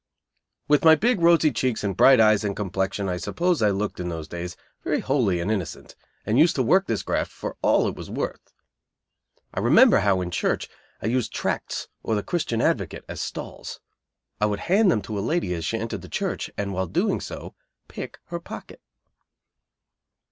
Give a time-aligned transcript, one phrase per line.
[0.67, 4.09] With my big rosy cheeks and bright eyes and complexion I suppose I looked, in
[4.09, 7.93] those days, very holy and innocent, and used to work this graft for all it
[7.95, 8.51] was worth.
[9.53, 10.67] I remember how, in church,
[11.03, 13.79] I used tracts or the Christian Advocate as "stalls";
[14.39, 17.19] I would hand them to a lady as she entered the church, and, while doing
[17.21, 17.53] so,
[17.87, 18.81] pick her pocket.